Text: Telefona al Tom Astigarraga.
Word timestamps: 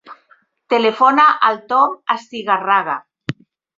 Telefona 0.73 1.27
al 1.49 1.61
Tom 1.73 1.93
Astigarraga. 2.17 2.97